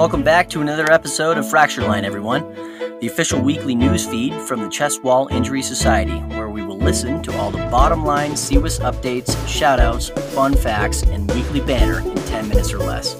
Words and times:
Welcome 0.00 0.22
back 0.22 0.48
to 0.48 0.62
another 0.62 0.90
episode 0.90 1.36
of 1.36 1.46
Fracture 1.46 1.82
Line, 1.82 2.06
everyone, 2.06 2.54
the 3.00 3.06
official 3.06 3.38
weekly 3.38 3.74
news 3.74 4.06
feed 4.06 4.32
from 4.32 4.62
the 4.62 4.68
Chest 4.70 5.04
Wall 5.04 5.28
Injury 5.28 5.60
Society, 5.60 6.16
where 6.34 6.48
we 6.48 6.62
will 6.62 6.78
listen 6.78 7.22
to 7.22 7.36
all 7.36 7.50
the 7.50 7.58
bottom 7.66 8.02
line 8.02 8.30
CWIS 8.30 8.80
updates, 8.80 9.34
shoutouts, 9.44 10.10
fun 10.30 10.56
facts, 10.56 11.02
and 11.02 11.30
weekly 11.32 11.60
banner 11.60 11.98
in 12.00 12.14
10 12.14 12.48
minutes 12.48 12.72
or 12.72 12.78
less. 12.78 13.14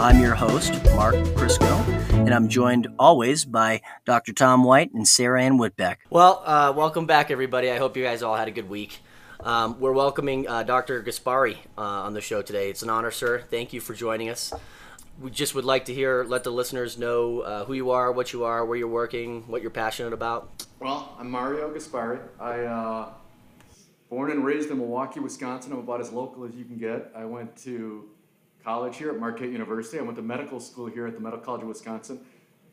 I'm 0.00 0.20
your 0.20 0.34
host, 0.34 0.72
Mark 0.96 1.16
Crisco, 1.36 1.86
and 2.14 2.32
I'm 2.32 2.48
joined 2.48 2.88
always 2.98 3.44
by 3.44 3.82
Dr. 4.06 4.32
Tom 4.32 4.64
White 4.64 4.90
and 4.94 5.06
Sarah 5.06 5.42
Ann 5.42 5.58
Whitbeck. 5.58 5.96
Well, 6.08 6.42
uh, 6.46 6.72
welcome 6.74 7.04
back, 7.04 7.30
everybody. 7.30 7.70
I 7.70 7.76
hope 7.76 7.94
you 7.94 8.04
guys 8.04 8.22
all 8.22 8.36
had 8.36 8.48
a 8.48 8.52
good 8.52 8.70
week. 8.70 9.00
Um, 9.40 9.78
we're 9.78 9.92
welcoming 9.92 10.48
uh, 10.48 10.62
Dr. 10.62 11.02
Gasparri 11.02 11.58
uh, 11.76 11.82
on 11.82 12.14
the 12.14 12.22
show 12.22 12.40
today. 12.40 12.70
It's 12.70 12.82
an 12.82 12.88
honor, 12.88 13.10
sir. 13.10 13.42
Thank 13.50 13.74
you 13.74 13.82
for 13.82 13.92
joining 13.92 14.30
us. 14.30 14.54
We 15.22 15.30
just 15.30 15.54
would 15.54 15.64
like 15.64 15.84
to 15.84 15.94
hear, 15.94 16.24
let 16.24 16.42
the 16.42 16.50
listeners 16.50 16.98
know 16.98 17.42
uh, 17.42 17.64
who 17.64 17.74
you 17.74 17.92
are, 17.92 18.10
what 18.10 18.32
you 18.32 18.42
are, 18.42 18.66
where 18.66 18.76
you're 18.76 18.88
working, 18.88 19.44
what 19.46 19.62
you're 19.62 19.70
passionate 19.70 20.12
about. 20.12 20.66
Well, 20.80 21.14
I'm 21.16 21.30
Mario 21.30 21.72
Gasparri. 21.72 22.18
I 22.40 22.62
uh, 22.62 23.08
born 24.10 24.32
and 24.32 24.44
raised 24.44 24.72
in 24.72 24.78
Milwaukee, 24.78 25.20
Wisconsin. 25.20 25.72
I'm 25.72 25.78
about 25.78 26.00
as 26.00 26.10
local 26.10 26.44
as 26.44 26.56
you 26.56 26.64
can 26.64 26.76
get. 26.76 27.12
I 27.14 27.24
went 27.24 27.56
to 27.58 28.08
college 28.64 28.96
here 28.96 29.10
at 29.10 29.20
Marquette 29.20 29.50
University. 29.50 30.00
I 30.00 30.02
went 30.02 30.16
to 30.16 30.22
medical 30.22 30.58
school 30.58 30.86
here 30.86 31.06
at 31.06 31.14
the 31.14 31.20
Medical 31.20 31.44
College 31.44 31.62
of 31.62 31.68
Wisconsin. 31.68 32.18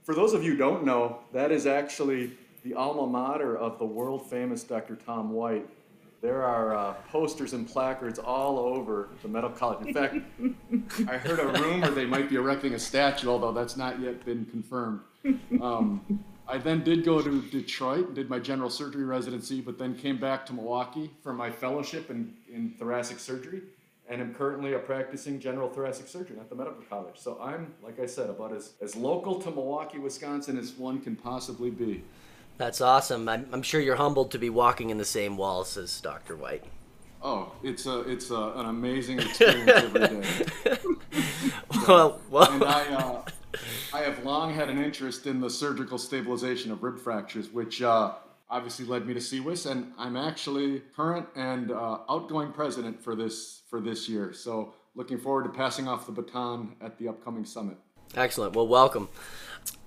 For 0.02 0.16
those 0.16 0.34
of 0.34 0.44
you 0.44 0.54
who 0.54 0.58
don't 0.58 0.84
know, 0.84 1.20
that 1.34 1.52
is 1.52 1.68
actually 1.68 2.32
the 2.64 2.74
alma 2.74 3.06
mater 3.06 3.56
of 3.56 3.78
the 3.78 3.86
world 3.86 4.28
famous 4.28 4.64
Dr. 4.64 4.96
Tom 4.96 5.34
White, 5.34 5.70
there 6.22 6.44
are 6.44 6.76
uh, 6.76 6.94
posters 7.10 7.54
and 7.54 7.68
placards 7.68 8.20
all 8.20 8.60
over 8.60 9.10
the 9.22 9.28
medical 9.28 9.56
college. 9.56 9.88
In 9.88 9.94
fact, 9.94 10.16
I 11.10 11.18
heard 11.18 11.40
a 11.40 11.48
rumor 11.62 11.90
they 11.92 12.06
might 12.06 12.30
be 12.30 12.36
erecting 12.36 12.74
a 12.74 12.80
statue, 12.80 13.30
although 13.30 13.54
that's 13.54 13.78
not 13.78 14.00
yet 14.00 14.26
been 14.26 14.46
confirmed. 14.46 15.02
Um, 15.62 16.24
I 16.48 16.58
then 16.58 16.84
did 16.84 17.06
go 17.06 17.22
to 17.22 17.42
Detroit 17.44 18.08
and 18.08 18.16
did 18.16 18.30
my 18.30 18.40
general 18.40 18.70
surgery 18.70 19.06
residency, 19.06 19.62
but 19.62 19.78
then 19.78 19.96
came 19.96 20.18
back 20.18 20.46
to 20.48 20.54
Milwaukee 20.54 21.12
for 21.22 21.32
my 21.32 21.52
fellowship 21.52 22.10
in, 22.10 22.34
in 22.52 22.74
thoracic 22.80 23.20
surgery, 23.20 23.62
and 24.10 24.20
am 24.20 24.34
currently 24.34 24.74
a 24.74 24.80
practicing 24.80 25.40
general 25.40 25.70
thoracic 25.70 26.08
surgeon 26.08 26.38
at 26.40 26.50
the 26.50 26.56
medical 26.56 26.82
college. 26.90 27.16
So 27.18 27.38
I'm, 27.40 27.74
like 27.84 28.00
I 28.00 28.08
said, 28.08 28.30
about 28.30 28.52
as, 28.52 28.74
as 28.82 28.96
local 28.96 29.40
to 29.42 29.52
Milwaukee, 29.52 30.00
Wisconsin 30.00 30.58
as 30.58 30.72
one 30.74 31.00
can 31.00 31.16
possibly 31.16 31.70
be. 31.70 32.04
That's 32.60 32.82
awesome. 32.82 33.30
I'm, 33.30 33.48
I'm 33.54 33.62
sure 33.62 33.80
you're 33.80 33.96
humbled 33.96 34.32
to 34.32 34.38
be 34.38 34.50
walking 34.50 34.90
in 34.90 34.98
the 34.98 35.06
same 35.06 35.38
walls 35.38 35.78
as 35.78 36.02
Dr. 36.02 36.36
White. 36.36 36.66
Oh, 37.22 37.54
it's 37.64 37.86
a 37.86 38.02
it's 38.02 38.32
a, 38.32 38.52
an 38.56 38.66
amazing 38.66 39.20
experience 39.20 39.72
every 39.72 40.08
day. 40.08 40.78
well, 41.88 42.20
well. 42.30 42.52
And 42.52 42.64
I 42.66 42.94
uh, 42.94 43.24
I 43.94 44.00
have 44.02 44.26
long 44.26 44.54
had 44.54 44.70
an 44.70 44.78
interest 44.78 45.26
in 45.26 45.40
the 45.40 45.50
surgical 45.50 45.98
stabilization 45.98 46.70
of 46.74 46.84
rib 46.84 47.00
fractures, 47.00 47.50
which 47.50 47.82
uh, 47.82 48.16
obviously 48.50 48.86
led 48.86 49.06
me 49.06 49.14
to 49.14 49.22
CWIS, 49.22 49.72
and 49.72 49.94
I'm 49.98 50.18
actually 50.18 50.82
current 50.94 51.28
and 51.38 51.72
uh, 51.72 52.00
outgoing 52.10 52.52
president 52.52 53.02
for 53.02 53.16
this 53.16 53.62
for 53.70 53.80
this 53.80 54.10
year. 54.10 54.34
So 54.34 54.74
looking 54.96 55.18
forward 55.18 55.44
to 55.44 55.50
passing 55.50 55.88
off 55.88 56.06
the 56.06 56.12
baton 56.12 56.76
at 56.82 56.98
the 56.98 57.08
upcoming 57.08 57.46
summit. 57.46 57.78
Excellent. 58.16 58.54
Well, 58.54 58.68
welcome. 58.68 59.08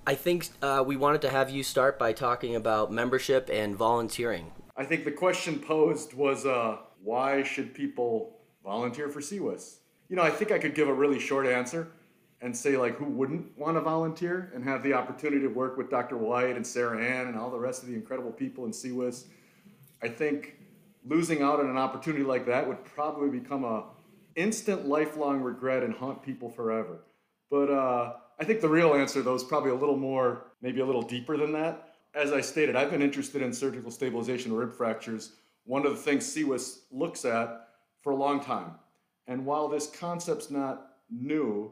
I 0.05 0.15
think 0.15 0.49
uh, 0.61 0.83
we 0.85 0.97
wanted 0.97 1.21
to 1.21 1.29
have 1.29 1.49
you 1.49 1.63
start 1.63 1.97
by 1.97 2.11
talking 2.13 2.55
about 2.55 2.91
membership 2.91 3.49
and 3.51 3.75
volunteering. 3.75 4.51
I 4.75 4.83
think 4.83 5.05
the 5.05 5.11
question 5.11 5.59
posed 5.59 6.13
was 6.13 6.45
uh, 6.45 6.77
why 7.01 7.43
should 7.43 7.73
people 7.73 8.39
volunteer 8.63 9.09
for 9.09 9.21
CWIS? 9.21 9.77
You 10.09 10.15
know, 10.15 10.23
I 10.23 10.29
think 10.29 10.51
I 10.51 10.59
could 10.59 10.75
give 10.75 10.87
a 10.89 10.93
really 10.93 11.19
short 11.19 11.47
answer 11.47 11.87
and 12.41 12.55
say, 12.55 12.75
like, 12.75 12.95
who 12.97 13.05
wouldn't 13.05 13.57
want 13.57 13.77
to 13.77 13.81
volunteer 13.81 14.51
and 14.53 14.63
have 14.65 14.83
the 14.83 14.93
opportunity 14.93 15.41
to 15.41 15.47
work 15.47 15.77
with 15.77 15.89
Dr. 15.89 16.17
White 16.17 16.57
and 16.57 16.67
Sarah 16.67 17.01
Ann 17.01 17.27
and 17.27 17.37
all 17.37 17.49
the 17.49 17.59
rest 17.59 17.83
of 17.83 17.87
the 17.87 17.95
incredible 17.95 18.31
people 18.31 18.65
in 18.65 18.71
CWIS? 18.71 19.25
I 20.01 20.09
think 20.09 20.57
losing 21.05 21.41
out 21.41 21.61
on 21.61 21.69
an 21.69 21.77
opportunity 21.77 22.23
like 22.23 22.45
that 22.47 22.67
would 22.67 22.83
probably 22.83 23.39
become 23.39 23.63
a 23.63 23.85
instant 24.35 24.87
lifelong 24.87 25.41
regret 25.41 25.83
and 25.83 25.93
haunt 25.93 26.21
people 26.21 26.49
forever. 26.49 26.99
But 27.49 27.69
uh, 27.69 28.13
I 28.39 28.43
think 28.43 28.61
the 28.61 28.69
real 28.69 28.93
answer, 28.93 29.21
though, 29.21 29.35
is 29.35 29.43
probably 29.43 29.71
a 29.71 29.75
little 29.75 29.97
more, 29.97 30.47
maybe 30.61 30.81
a 30.81 30.85
little 30.85 31.01
deeper 31.01 31.37
than 31.37 31.51
that. 31.53 31.89
As 32.15 32.31
I 32.31 32.41
stated, 32.41 32.75
I've 32.75 32.91
been 32.91 33.01
interested 33.01 33.41
in 33.41 33.53
surgical 33.53 33.91
stabilization 33.91 34.51
of 34.51 34.57
rib 34.57 34.73
fractures. 34.73 35.33
One 35.65 35.85
of 35.85 35.93
the 35.93 36.01
things 36.01 36.25
CWIS 36.25 36.79
looks 36.91 37.25
at 37.25 37.67
for 38.01 38.11
a 38.11 38.15
long 38.15 38.39
time. 38.39 38.71
And 39.27 39.45
while 39.45 39.67
this 39.67 39.89
concept's 39.89 40.51
not 40.51 40.95
new, 41.09 41.71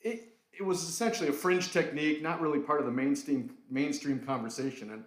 it, 0.00 0.34
it 0.52 0.62
was 0.62 0.82
essentially 0.82 1.28
a 1.28 1.32
fringe 1.32 1.72
technique, 1.72 2.22
not 2.22 2.40
really 2.40 2.60
part 2.60 2.80
of 2.80 2.86
the 2.86 2.92
mainstream, 2.92 3.54
mainstream 3.70 4.20
conversation. 4.20 4.90
And 4.92 5.04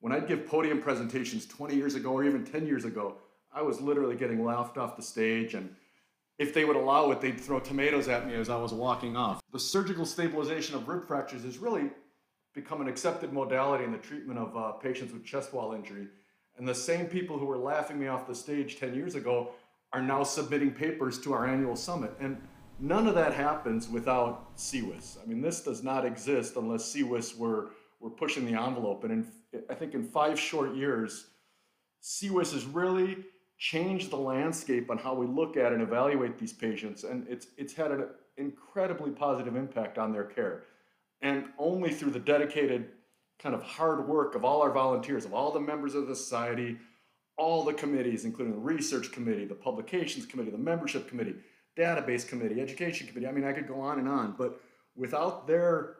when 0.00 0.12
I'd 0.12 0.28
give 0.28 0.46
podium 0.46 0.80
presentations 0.80 1.46
20 1.46 1.74
years 1.74 1.94
ago 1.94 2.12
or 2.12 2.24
even 2.24 2.44
10 2.44 2.66
years 2.66 2.84
ago, 2.84 3.16
I 3.52 3.62
was 3.62 3.80
literally 3.80 4.16
getting 4.16 4.44
laughed 4.44 4.78
off 4.78 4.96
the 4.96 5.02
stage 5.02 5.54
and 5.54 5.74
if 6.40 6.54
they 6.54 6.64
would 6.64 6.74
allow 6.74 7.10
it, 7.10 7.20
they'd 7.20 7.38
throw 7.38 7.60
tomatoes 7.60 8.08
at 8.08 8.26
me 8.26 8.34
as 8.34 8.48
I 8.48 8.56
was 8.56 8.72
walking 8.72 9.14
off. 9.14 9.42
The 9.52 9.60
surgical 9.60 10.06
stabilization 10.06 10.74
of 10.74 10.88
rib 10.88 11.06
fractures 11.06 11.44
has 11.44 11.58
really 11.58 11.90
become 12.54 12.80
an 12.80 12.88
accepted 12.88 13.30
modality 13.30 13.84
in 13.84 13.92
the 13.92 13.98
treatment 13.98 14.38
of 14.38 14.56
uh, 14.56 14.72
patients 14.72 15.12
with 15.12 15.22
chest 15.22 15.52
wall 15.52 15.74
injury. 15.74 16.06
And 16.56 16.66
the 16.66 16.74
same 16.74 17.06
people 17.06 17.38
who 17.38 17.44
were 17.44 17.58
laughing 17.58 18.00
me 18.00 18.06
off 18.06 18.26
the 18.26 18.34
stage 18.34 18.80
10 18.80 18.94
years 18.94 19.16
ago 19.16 19.50
are 19.92 20.00
now 20.00 20.22
submitting 20.22 20.70
papers 20.70 21.20
to 21.20 21.34
our 21.34 21.46
annual 21.46 21.76
summit. 21.76 22.12
And 22.20 22.40
none 22.78 23.06
of 23.06 23.14
that 23.16 23.34
happens 23.34 23.86
without 23.90 24.56
CWIS. 24.56 25.22
I 25.22 25.26
mean, 25.26 25.42
this 25.42 25.60
does 25.60 25.82
not 25.82 26.06
exist 26.06 26.56
unless 26.56 26.90
CWIS 26.94 27.36
were, 27.36 27.72
were 28.00 28.10
pushing 28.10 28.46
the 28.46 28.58
envelope. 28.58 29.04
And 29.04 29.12
in, 29.12 29.62
I 29.68 29.74
think 29.74 29.92
in 29.92 30.02
five 30.02 30.40
short 30.40 30.74
years, 30.74 31.26
CWIS 32.02 32.54
is 32.54 32.64
really 32.64 33.26
changed 33.60 34.10
the 34.10 34.16
landscape 34.16 34.90
on 34.90 34.96
how 34.96 35.14
we 35.14 35.26
look 35.26 35.56
at 35.58 35.72
and 35.72 35.82
evaluate 35.82 36.38
these 36.38 36.52
patients, 36.52 37.04
and 37.04 37.28
it's 37.28 37.48
it's 37.58 37.74
had 37.74 37.92
an 37.92 38.06
incredibly 38.38 39.10
positive 39.10 39.54
impact 39.54 39.98
on 39.98 40.12
their 40.12 40.24
care. 40.24 40.64
And 41.20 41.44
only 41.58 41.90
through 41.92 42.12
the 42.12 42.18
dedicated 42.18 42.88
kind 43.38 43.54
of 43.54 43.62
hard 43.62 44.08
work 44.08 44.34
of 44.34 44.44
all 44.44 44.62
our 44.62 44.72
volunteers, 44.72 45.26
of 45.26 45.34
all 45.34 45.52
the 45.52 45.60
members 45.60 45.94
of 45.94 46.08
the 46.08 46.16
society, 46.16 46.78
all 47.36 47.62
the 47.62 47.74
committees, 47.74 48.24
including 48.24 48.54
the 48.54 48.60
research 48.60 49.12
committee, 49.12 49.44
the 49.44 49.54
publications 49.54 50.24
committee, 50.24 50.50
the 50.50 50.58
membership 50.58 51.06
committee, 51.06 51.34
database 51.76 52.26
committee, 52.26 52.62
education 52.62 53.06
committee. 53.06 53.26
I 53.26 53.32
mean, 53.32 53.44
I 53.44 53.52
could 53.52 53.68
go 53.68 53.80
on 53.80 53.98
and 53.98 54.08
on, 54.08 54.36
but 54.38 54.58
without 54.96 55.46
their 55.46 55.96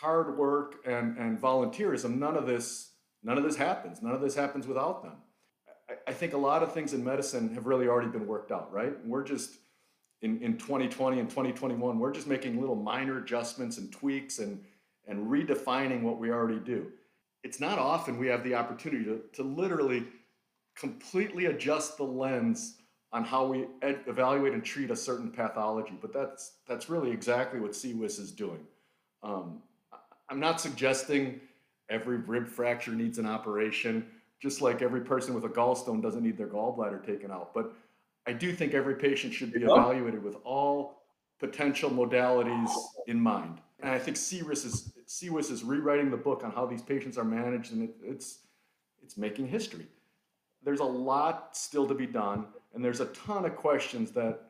hard 0.00 0.36
work 0.36 0.76
and, 0.84 1.16
and 1.16 1.40
volunteerism, 1.40 2.18
none 2.18 2.36
of 2.36 2.46
this 2.46 2.90
none 3.22 3.38
of 3.38 3.44
this 3.44 3.56
happens. 3.56 4.02
None 4.02 4.14
of 4.14 4.20
this 4.20 4.34
happens 4.34 4.66
without 4.66 5.04
them. 5.04 5.14
I 6.06 6.12
think 6.12 6.32
a 6.32 6.38
lot 6.38 6.62
of 6.62 6.72
things 6.72 6.94
in 6.94 7.04
medicine 7.04 7.54
have 7.54 7.66
really 7.66 7.88
already 7.88 8.08
been 8.08 8.26
worked 8.26 8.50
out, 8.50 8.72
right? 8.72 8.94
We're 9.04 9.24
just 9.24 9.56
in, 10.22 10.40
in 10.40 10.56
2020 10.56 11.20
and 11.20 11.28
2021, 11.28 11.98
we're 11.98 12.12
just 12.12 12.26
making 12.26 12.58
little 12.58 12.76
minor 12.76 13.18
adjustments 13.18 13.76
and 13.76 13.92
tweaks 13.92 14.38
and, 14.38 14.64
and 15.06 15.26
redefining 15.26 16.02
what 16.02 16.18
we 16.18 16.30
already 16.30 16.58
do. 16.58 16.90
It's 17.42 17.60
not 17.60 17.78
often 17.78 18.18
we 18.18 18.28
have 18.28 18.42
the 18.42 18.54
opportunity 18.54 19.04
to, 19.04 19.20
to 19.34 19.42
literally 19.42 20.04
completely 20.74 21.46
adjust 21.46 21.98
the 21.98 22.04
lens 22.04 22.76
on 23.12 23.22
how 23.22 23.46
we 23.46 23.66
ed- 23.82 24.00
evaluate 24.06 24.54
and 24.54 24.64
treat 24.64 24.90
a 24.90 24.96
certain 24.96 25.30
pathology, 25.30 25.96
but 26.00 26.12
that's, 26.12 26.52
that's 26.66 26.88
really 26.88 27.10
exactly 27.10 27.60
what 27.60 27.72
CWIS 27.72 28.18
is 28.18 28.32
doing. 28.32 28.60
Um, 29.22 29.62
I'm 30.30 30.40
not 30.40 30.60
suggesting 30.60 31.40
every 31.90 32.16
rib 32.16 32.48
fracture 32.48 32.92
needs 32.92 33.18
an 33.18 33.26
operation 33.26 34.06
just 34.40 34.60
like 34.60 34.82
every 34.82 35.00
person 35.00 35.34
with 35.34 35.44
a 35.44 35.48
gallstone 35.48 36.02
doesn't 36.02 36.22
need 36.22 36.36
their 36.36 36.48
gallbladder 36.48 37.04
taken 37.04 37.30
out. 37.30 37.54
But 37.54 37.72
I 38.26 38.32
do 38.32 38.52
think 38.52 38.74
every 38.74 38.94
patient 38.94 39.32
should 39.34 39.52
be 39.52 39.62
evaluated 39.62 40.22
with 40.22 40.36
all 40.44 41.02
potential 41.38 41.90
modalities 41.90 42.70
in 43.06 43.20
mind. 43.20 43.60
And 43.80 43.90
I 43.90 43.98
think 43.98 44.16
CWIS 44.16 44.64
is, 44.64 44.92
CWIS 45.06 45.50
is 45.50 45.64
rewriting 45.64 46.10
the 46.10 46.16
book 46.16 46.42
on 46.44 46.50
how 46.50 46.64
these 46.66 46.82
patients 46.82 47.18
are 47.18 47.24
managed, 47.24 47.72
and 47.72 47.82
it, 47.82 47.94
it's, 48.02 48.38
it's 49.02 49.16
making 49.16 49.48
history. 49.48 49.86
There's 50.62 50.80
a 50.80 50.84
lot 50.84 51.56
still 51.56 51.86
to 51.86 51.94
be 51.94 52.06
done, 52.06 52.46
and 52.74 52.84
there's 52.84 53.00
a 53.00 53.06
ton 53.06 53.44
of 53.44 53.56
questions 53.56 54.10
that 54.12 54.40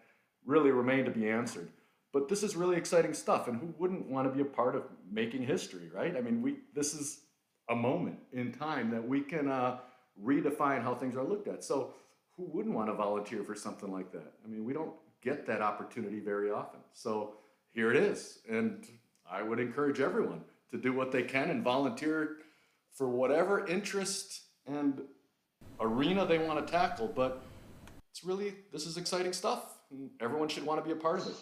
really 0.47 0.71
remain 0.71 1.05
to 1.05 1.11
be 1.11 1.29
answered. 1.29 1.69
But 2.13 2.29
this 2.29 2.45
is 2.45 2.55
really 2.55 2.77
exciting 2.77 3.13
stuff, 3.13 3.49
and 3.49 3.59
who 3.59 3.75
wouldn't 3.77 4.07
want 4.07 4.29
to 4.29 4.35
be 4.35 4.41
a 4.41 4.45
part 4.45 4.77
of 4.77 4.85
making 5.11 5.43
history, 5.43 5.91
right? 5.93 6.17
I 6.17 6.21
mean, 6.21 6.43
we 6.43 6.59
this 6.73 6.95
is 6.95 7.23
a 7.69 7.75
moment 7.75 8.19
in 8.33 8.53
time 8.53 8.91
that 8.91 9.07
we 9.07 9.21
can 9.21 9.49
uh, 9.49 9.79
redefine 10.23 10.83
how 10.83 10.95
things 10.95 11.17
are 11.17 11.25
looked 11.25 11.49
at. 11.49 11.65
So, 11.65 11.95
who 12.37 12.45
wouldn't 12.53 12.75
want 12.75 12.89
to 12.89 12.95
volunteer 12.95 13.45
for 13.45 13.55
something 13.55 13.93
like 13.93 14.11
that? 14.13 14.33
I 14.45 14.49
mean, 14.49 14.65
we 14.65 14.73
don't 14.73 14.93
get 15.23 15.47
that 15.47 15.63
opportunity 15.63 16.19
very 16.19 16.51
often. 16.51 16.81
So, 16.93 17.35
here 17.73 17.91
it 17.91 17.97
is. 17.97 18.41
And 18.49 18.87
I 19.31 19.43
would 19.43 19.61
encourage 19.61 20.01
everyone 20.01 20.43
to 20.71 20.77
do 20.77 20.93
what 20.93 21.13
they 21.13 21.23
can 21.23 21.51
and 21.51 21.63
volunteer 21.63 22.39
for 22.93 23.09
whatever 23.09 23.67
interest 23.67 24.43
and 24.67 25.03
arena 25.81 26.27
they 26.27 26.39
want 26.39 26.65
to 26.65 26.71
tackle. 26.71 27.13
But 27.15 27.43
it's 28.11 28.25
really, 28.25 28.55
this 28.73 28.87
is 28.87 28.97
exciting 28.97 29.33
stuff. 29.33 29.79
Everyone 30.21 30.49
should 30.49 30.65
want 30.65 30.81
to 30.81 30.85
be 30.85 30.93
a 30.93 31.01
part 31.01 31.21
of 31.21 31.29
it. 31.29 31.35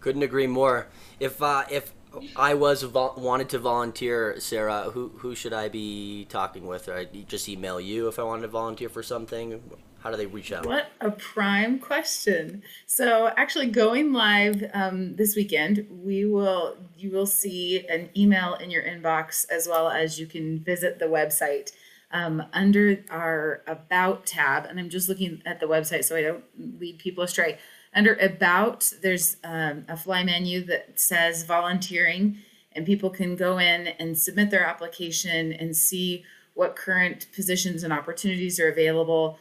Couldn't 0.00 0.22
agree 0.22 0.46
more. 0.46 0.86
If 1.18 1.42
uh, 1.42 1.64
if 1.70 1.92
I 2.36 2.54
was 2.54 2.82
vo- 2.82 3.14
wanted 3.16 3.48
to 3.50 3.58
volunteer, 3.58 4.38
Sarah, 4.38 4.90
who 4.90 5.08
who 5.18 5.34
should 5.34 5.52
I 5.52 5.68
be 5.68 6.26
talking 6.28 6.66
with? 6.66 6.88
I 6.88 7.04
just 7.04 7.48
email 7.48 7.80
you 7.80 8.08
if 8.08 8.18
I 8.18 8.22
wanted 8.22 8.42
to 8.42 8.48
volunteer 8.48 8.88
for 8.88 9.02
something. 9.02 9.60
How 10.00 10.10
do 10.10 10.16
they 10.16 10.26
reach 10.26 10.50
out? 10.50 10.64
What 10.64 10.92
a 11.00 11.10
prime 11.10 11.78
question. 11.78 12.62
So, 12.86 13.30
actually, 13.36 13.66
going 13.70 14.14
live 14.14 14.64
um, 14.72 15.16
this 15.16 15.36
weekend, 15.36 15.86
we 15.90 16.24
will 16.24 16.76
you 16.96 17.10
will 17.10 17.26
see 17.26 17.86
an 17.86 18.08
email 18.16 18.54
in 18.54 18.70
your 18.70 18.82
inbox 18.82 19.46
as 19.50 19.68
well 19.68 19.90
as 19.90 20.18
you 20.18 20.26
can 20.26 20.58
visit 20.60 20.98
the 20.98 21.04
website 21.04 21.72
um, 22.12 22.42
under 22.52 23.04
our 23.10 23.62
About 23.66 24.26
tab. 24.26 24.64
And 24.64 24.80
I'm 24.80 24.88
just 24.88 25.08
looking 25.08 25.42
at 25.44 25.60
the 25.60 25.66
website 25.66 26.04
so 26.04 26.16
I 26.16 26.22
don't 26.22 26.44
lead 26.58 26.98
people 26.98 27.24
astray. 27.24 27.58
Under 27.92 28.14
About, 28.14 28.92
there's 29.02 29.36
um, 29.42 29.84
a 29.88 29.96
fly 29.96 30.22
menu 30.22 30.64
that 30.66 31.00
says 31.00 31.44
volunteering, 31.44 32.38
and 32.72 32.86
people 32.86 33.10
can 33.10 33.34
go 33.34 33.58
in 33.58 33.88
and 33.88 34.16
submit 34.16 34.50
their 34.50 34.64
application 34.64 35.52
and 35.52 35.76
see 35.76 36.24
what 36.54 36.76
current 36.76 37.26
positions 37.34 37.82
and 37.82 37.92
opportunities 37.92 38.60
are 38.60 38.68
available. 38.68 39.38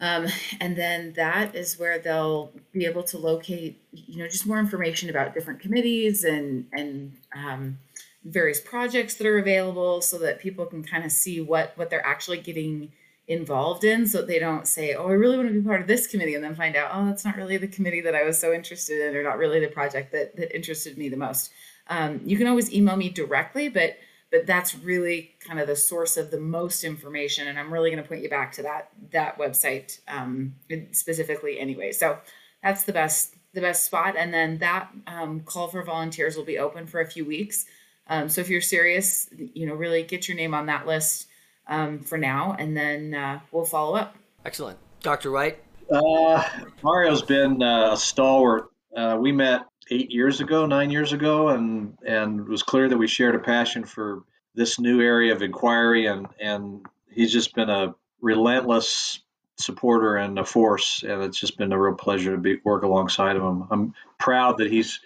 Um, 0.00 0.26
and 0.60 0.76
then 0.76 1.14
that 1.14 1.54
is 1.54 1.78
where 1.78 1.98
they'll 1.98 2.52
be 2.72 2.84
able 2.84 3.04
to 3.04 3.16
locate, 3.16 3.80
you 3.92 4.18
know, 4.18 4.28
just 4.28 4.46
more 4.46 4.58
information 4.58 5.08
about 5.08 5.32
different 5.32 5.60
committees 5.60 6.24
and 6.24 6.66
and 6.72 7.16
um, 7.34 7.78
various 8.24 8.60
projects 8.60 9.14
that 9.14 9.26
are 9.26 9.38
available, 9.38 10.02
so 10.02 10.18
that 10.18 10.40
people 10.40 10.66
can 10.66 10.82
kind 10.82 11.04
of 11.04 11.12
see 11.12 11.40
what 11.40 11.72
what 11.76 11.88
they're 11.88 12.04
actually 12.04 12.38
getting 12.38 12.92
involved 13.26 13.84
in, 13.84 14.06
so 14.06 14.22
they 14.22 14.38
don't 14.38 14.66
say, 14.66 14.94
"Oh, 14.94 15.08
I 15.08 15.12
really 15.12 15.36
want 15.36 15.48
to 15.48 15.54
be 15.54 15.66
part 15.66 15.80
of 15.80 15.86
this 15.86 16.06
committee," 16.06 16.34
and 16.34 16.44
then 16.44 16.54
find 16.54 16.76
out, 16.76 16.90
"Oh, 16.92 17.06
that's 17.06 17.24
not 17.24 17.36
really 17.36 17.56
the 17.56 17.68
committee 17.68 18.02
that 18.02 18.14
I 18.14 18.24
was 18.24 18.38
so 18.38 18.52
interested 18.52 19.08
in, 19.08 19.16
or 19.16 19.22
not 19.22 19.38
really 19.38 19.60
the 19.60 19.68
project 19.68 20.12
that 20.12 20.36
that 20.36 20.54
interested 20.54 20.98
me 20.98 21.08
the 21.08 21.16
most." 21.16 21.50
Um, 21.88 22.20
you 22.24 22.36
can 22.36 22.46
always 22.46 22.72
email 22.72 22.96
me 22.96 23.08
directly, 23.08 23.68
but 23.68 23.96
but 24.34 24.46
that's 24.46 24.74
really 24.74 25.32
kind 25.38 25.60
of 25.60 25.68
the 25.68 25.76
source 25.76 26.16
of 26.16 26.32
the 26.32 26.40
most 26.40 26.82
information 26.82 27.46
and 27.46 27.56
i'm 27.56 27.72
really 27.72 27.88
going 27.88 28.02
to 28.02 28.08
point 28.08 28.20
you 28.20 28.28
back 28.28 28.50
to 28.50 28.62
that 28.64 28.88
that 29.12 29.38
website 29.38 30.00
um, 30.08 30.56
specifically 30.90 31.60
anyway. 31.60 31.92
So 31.92 32.18
that's 32.60 32.82
the 32.82 32.92
best 32.92 33.36
the 33.52 33.60
best 33.60 33.84
spot 33.84 34.16
and 34.18 34.34
then 34.34 34.58
that 34.58 34.90
um, 35.06 35.40
call 35.40 35.68
for 35.68 35.84
volunteers 35.84 36.36
will 36.36 36.44
be 36.44 36.58
open 36.58 36.88
for 36.88 37.00
a 37.00 37.06
few 37.06 37.24
weeks. 37.24 37.66
Um, 38.08 38.28
so 38.28 38.40
if 38.40 38.48
you're 38.48 38.60
serious 38.60 39.30
you 39.38 39.66
know 39.66 39.74
really 39.74 40.02
get 40.02 40.26
your 40.26 40.36
name 40.36 40.52
on 40.52 40.66
that 40.66 40.84
list 40.84 41.28
um, 41.66 42.00
for 42.00 42.18
now 42.18 42.56
and 42.58 42.76
then 42.76 43.14
uh, 43.14 43.40
we'll 43.52 43.64
follow 43.64 43.96
up 43.96 44.16
excellent 44.44 44.78
dr 45.02 45.30
White 45.30 45.58
uh, 45.90 46.42
mario's 46.82 47.22
been 47.22 47.62
uh, 47.62 47.92
a 47.92 47.96
stalwart 47.96 48.70
uh, 48.96 49.16
we 49.20 49.32
met 49.32 49.62
eight 49.90 50.10
years 50.10 50.40
ago, 50.40 50.66
nine 50.66 50.90
years 50.90 51.12
ago, 51.12 51.48
and 51.48 51.96
and 52.06 52.40
it 52.40 52.48
was 52.48 52.62
clear 52.62 52.88
that 52.88 52.96
we 52.96 53.06
shared 53.06 53.34
a 53.34 53.40
passion 53.40 53.84
for 53.84 54.22
this 54.54 54.78
new 54.78 55.00
area 55.00 55.32
of 55.32 55.42
inquiry, 55.42 56.06
and 56.06 56.26
and 56.40 56.86
he's 57.10 57.32
just 57.32 57.54
been 57.54 57.70
a 57.70 57.94
relentless 58.20 59.20
supporter 59.56 60.16
and 60.16 60.38
a 60.38 60.44
force, 60.44 61.04
and 61.06 61.22
it's 61.22 61.38
just 61.38 61.58
been 61.58 61.72
a 61.72 61.80
real 61.80 61.94
pleasure 61.94 62.32
to 62.32 62.38
be 62.38 62.58
work 62.64 62.82
alongside 62.82 63.36
of 63.36 63.42
him. 63.42 63.66
I'm 63.70 63.94
proud 64.18 64.58
that 64.58 64.70
he's 64.70 65.00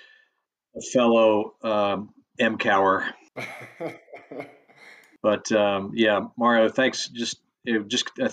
a 0.77 0.81
fellow 0.81 1.55
um, 1.63 2.15
MCOWer. 2.39 3.13
but 5.23 5.51
um, 5.53 5.93
yeah, 5.95 6.21
Mario, 6.37 6.69
thanks. 6.69 7.09
Just 7.09 7.41
just 7.87 8.11
uh, 8.21 8.31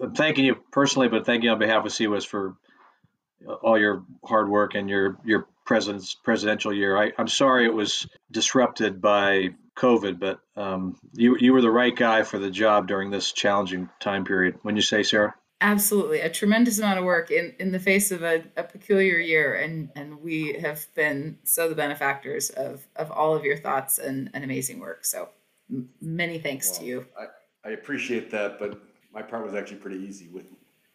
I'm 0.00 0.14
thanking 0.14 0.44
you 0.44 0.56
personally, 0.70 1.08
but 1.08 1.26
thank 1.26 1.42
you 1.42 1.50
on 1.50 1.58
behalf 1.58 1.84
of 1.84 1.92
CWIS 1.92 2.26
for 2.26 2.56
all 3.62 3.78
your 3.78 4.04
hard 4.24 4.48
work 4.48 4.74
and 4.74 4.88
your 4.88 5.18
your 5.24 5.46
president's 5.64 6.14
presidential 6.14 6.72
year. 6.72 6.96
I, 6.96 7.12
am 7.18 7.28
sorry 7.28 7.66
it 7.66 7.74
was 7.74 8.06
disrupted 8.30 9.00
by 9.00 9.50
COVID, 9.76 10.18
but 10.18 10.40
um, 10.56 10.96
you 11.12 11.36
you 11.38 11.52
were 11.52 11.62
the 11.62 11.70
right 11.70 11.94
guy 11.94 12.22
for 12.22 12.38
the 12.38 12.50
job 12.50 12.88
during 12.88 13.10
this 13.10 13.32
challenging 13.32 13.88
time 14.00 14.24
period. 14.24 14.56
When 14.62 14.76
you 14.76 14.82
say, 14.82 15.02
Sarah? 15.02 15.34
Absolutely, 15.60 16.20
a 16.20 16.30
tremendous 16.30 16.78
amount 16.78 17.00
of 17.00 17.04
work 17.04 17.32
in, 17.32 17.52
in 17.58 17.72
the 17.72 17.80
face 17.80 18.12
of 18.12 18.22
a, 18.22 18.44
a 18.56 18.62
peculiar 18.62 19.18
year, 19.18 19.54
and 19.54 19.90
and 19.96 20.20
we 20.20 20.52
have 20.60 20.86
been 20.94 21.38
so 21.44 21.68
the 21.68 21.74
benefactors 21.74 22.50
of 22.50 22.86
of 22.94 23.10
all 23.10 23.34
of 23.34 23.44
your 23.44 23.56
thoughts 23.56 23.98
and, 23.98 24.30
and 24.34 24.44
amazing 24.44 24.78
work. 24.78 25.04
So 25.04 25.30
m- 25.70 25.88
many 26.00 26.38
thanks 26.38 26.70
well, 26.70 26.80
to 26.80 26.86
you. 26.86 27.06
I, 27.18 27.68
I 27.68 27.72
appreciate 27.72 28.30
that, 28.30 28.58
but 28.58 28.80
my 29.12 29.22
part 29.22 29.44
was 29.44 29.54
actually 29.54 29.78
pretty 29.78 29.98
easy 29.98 30.28
with 30.28 30.46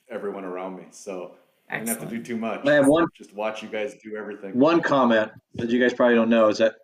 everyone 0.10 0.44
around 0.44 0.76
me. 0.76 0.86
So 0.92 1.36
I 1.70 1.78
didn't 1.78 1.90
have 1.90 2.00
to 2.00 2.06
do 2.06 2.22
too 2.22 2.38
much. 2.38 2.66
I 2.68 2.74
have 2.74 2.88
one. 2.88 3.08
Just 3.18 3.34
watch 3.34 3.64
you 3.64 3.70
guys 3.70 3.96
do 4.04 4.16
everything. 4.16 4.58
One 4.58 4.82
comment 4.82 5.32
that 5.56 5.70
you 5.70 5.80
guys 5.80 5.94
probably 5.94 6.16
don't 6.16 6.30
know 6.30 6.50
is 6.50 6.60
that 6.60 6.76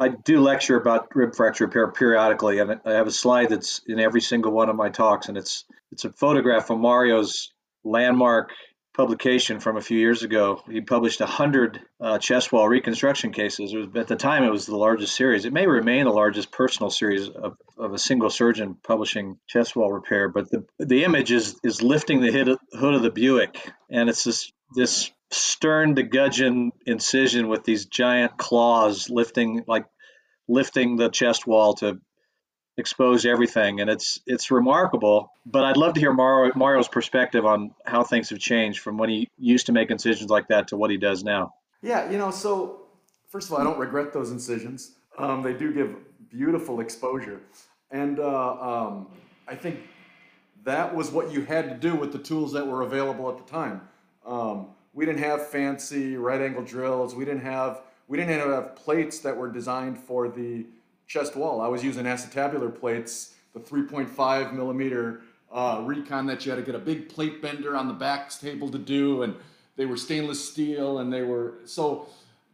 I 0.00 0.08
do 0.08 0.40
lecture 0.40 0.76
about 0.76 1.14
rib 1.14 1.34
fracture 1.34 1.64
repair 1.64 1.90
periodically, 1.90 2.60
and 2.60 2.80
I 2.84 2.92
have 2.92 3.06
a 3.06 3.12
slide 3.12 3.48
that's 3.48 3.80
in 3.86 3.98
every 3.98 4.20
single 4.20 4.52
one 4.52 4.68
of 4.68 4.76
my 4.76 4.90
talks, 4.90 5.28
and 5.28 5.36
it's 5.36 5.64
it's 5.90 6.04
a 6.04 6.12
photograph 6.12 6.70
of 6.70 6.78
Mario's 6.78 7.52
landmark 7.84 8.52
publication 8.98 9.60
from 9.60 9.76
a 9.76 9.80
few 9.80 9.96
years 9.96 10.24
ago. 10.24 10.60
He 10.68 10.80
published 10.80 11.20
100 11.20 11.80
uh, 12.00 12.18
chest 12.18 12.52
wall 12.52 12.68
reconstruction 12.68 13.32
cases. 13.32 13.72
Was, 13.72 13.86
at 13.94 14.08
the 14.08 14.16
time, 14.16 14.42
it 14.42 14.50
was 14.50 14.66
the 14.66 14.76
largest 14.76 15.14
series. 15.14 15.44
It 15.44 15.52
may 15.52 15.68
remain 15.68 16.04
the 16.04 16.10
largest 16.10 16.50
personal 16.50 16.90
series 16.90 17.28
of, 17.28 17.56
of 17.78 17.94
a 17.94 17.98
single 17.98 18.28
surgeon 18.28 18.76
publishing 18.82 19.38
chest 19.46 19.76
wall 19.76 19.92
repair. 19.92 20.28
But 20.28 20.50
the, 20.50 20.66
the 20.80 21.04
image 21.04 21.30
is, 21.30 21.60
is 21.62 21.80
lifting 21.80 22.20
the 22.20 22.32
hood 22.32 22.48
of, 22.48 22.58
hood 22.72 22.94
of 22.94 23.02
the 23.02 23.12
Buick, 23.12 23.70
and 23.88 24.10
it's 24.10 24.24
this, 24.24 24.52
this 24.74 25.12
stern 25.30 25.94
to 25.94 26.02
gudgeon 26.02 26.72
incision 26.84 27.46
with 27.46 27.62
these 27.62 27.86
giant 27.86 28.36
claws 28.36 29.08
lifting 29.08 29.62
like 29.68 29.84
lifting 30.48 30.96
the 30.96 31.10
chest 31.10 31.46
wall 31.46 31.74
to 31.74 32.00
expose 32.78 33.26
everything, 33.26 33.80
and 33.80 33.90
it's 33.90 34.20
it's 34.26 34.50
remarkable. 34.50 35.32
But 35.44 35.64
I'd 35.64 35.76
love 35.76 35.94
to 35.94 36.00
hear 36.00 36.12
Mario, 36.12 36.52
Mario's 36.54 36.88
perspective 36.88 37.44
on 37.44 37.74
how 37.84 38.04
things 38.04 38.30
have 38.30 38.38
changed 38.38 38.80
from 38.80 38.96
when 38.96 39.10
he 39.10 39.28
used 39.36 39.66
to 39.66 39.72
make 39.72 39.90
incisions 39.90 40.30
like 40.30 40.48
that 40.48 40.68
to 40.68 40.76
what 40.76 40.90
he 40.90 40.96
does 40.96 41.24
now. 41.24 41.54
Yeah, 41.82 42.10
you 42.10 42.18
know, 42.18 42.30
so 42.30 42.82
first 43.28 43.48
of 43.48 43.54
all, 43.54 43.60
I 43.60 43.64
don't 43.64 43.78
regret 43.78 44.12
those 44.12 44.30
incisions. 44.30 44.92
Um, 45.18 45.42
they 45.42 45.52
do 45.52 45.72
give 45.72 45.96
beautiful 46.30 46.80
exposure, 46.80 47.40
and 47.90 48.20
uh, 48.20 48.52
um, 48.52 49.08
I 49.46 49.54
think 49.54 49.80
that 50.64 50.94
was 50.94 51.10
what 51.10 51.32
you 51.32 51.44
had 51.44 51.68
to 51.68 51.74
do 51.74 51.96
with 51.96 52.12
the 52.12 52.18
tools 52.18 52.52
that 52.52 52.66
were 52.66 52.82
available 52.82 53.28
at 53.28 53.38
the 53.38 53.50
time. 53.50 53.82
Um, 54.24 54.68
we 54.92 55.06
didn't 55.06 55.22
have 55.22 55.48
fancy 55.48 56.16
right 56.16 56.40
angle 56.40 56.64
drills. 56.64 57.14
We 57.14 57.24
didn't 57.24 57.42
have 57.42 57.82
we 58.08 58.16
didn't 58.16 58.38
have 58.38 58.74
plates 58.76 59.18
that 59.20 59.36
were 59.36 59.50
designed 59.50 59.98
for 59.98 60.28
the 60.28 60.66
chest 61.08 61.34
wall. 61.34 61.60
I 61.60 61.68
was 61.68 61.82
using 61.82 62.04
acetabular 62.04 62.78
plates, 62.78 63.34
the 63.54 63.60
3.5 63.60 64.52
millimeter 64.52 65.22
uh, 65.50 65.82
recon 65.84 66.26
that 66.26 66.44
you 66.44 66.52
had 66.52 66.58
to 66.58 66.62
get 66.62 66.74
a 66.74 66.78
big 66.78 67.08
plate 67.08 67.40
bender 67.40 67.74
on 67.74 67.88
the 67.88 67.94
back 67.94 68.30
table 68.30 68.70
to 68.70 68.78
do, 68.78 69.22
and 69.22 69.34
they 69.76 69.86
were 69.86 69.96
stainless 69.96 70.46
steel, 70.46 70.98
and 70.98 71.12
they 71.12 71.22
were 71.22 71.54
so 71.64 72.06